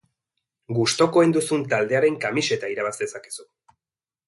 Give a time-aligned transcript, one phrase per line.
[0.77, 3.49] Gustukoen duzun taldearen kamiseta irabazi dezakezu!